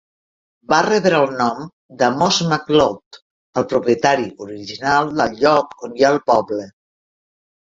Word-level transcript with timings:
Va 0.71 0.77
rebre 0.85 1.19
el 1.25 1.33
nom 1.41 1.67
d'Amos 1.99 2.39
McLouth, 2.47 3.19
el 3.63 3.67
propietari 3.75 4.27
original 4.47 5.13
del 5.21 5.39
lloc 5.45 5.79
on 5.89 5.97
hi 6.01 6.07
ha 6.09 6.13
el 6.17 6.21
poble. 6.33 6.67